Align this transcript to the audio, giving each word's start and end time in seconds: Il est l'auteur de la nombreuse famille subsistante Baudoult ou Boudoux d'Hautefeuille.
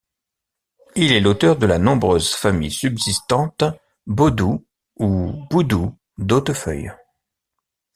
Il 0.95 1.11
est 1.11 1.19
l'auteur 1.19 1.57
de 1.57 1.67
la 1.67 1.77
nombreuse 1.77 2.33
famille 2.33 2.71
subsistante 2.71 3.63
Baudoult 4.07 4.65
ou 4.97 5.45
Boudoux 5.51 5.95
d'Hautefeuille. 6.17 6.89